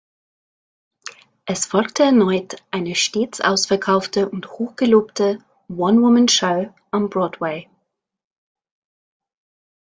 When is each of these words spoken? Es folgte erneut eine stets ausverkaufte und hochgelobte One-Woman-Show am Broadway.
Es 1.45 1.67
folgte 1.67 2.01
erneut 2.01 2.55
eine 2.71 2.95
stets 2.95 3.39
ausverkaufte 3.39 4.27
und 4.29 4.49
hochgelobte 4.49 5.37
One-Woman-Show 5.67 6.73
am 6.89 7.07
Broadway. 7.11 7.69